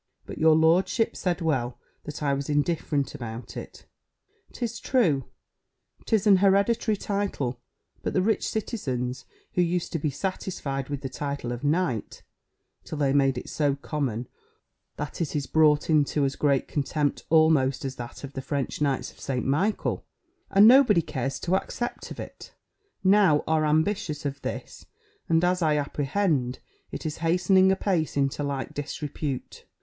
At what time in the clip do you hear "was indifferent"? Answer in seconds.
2.33-3.13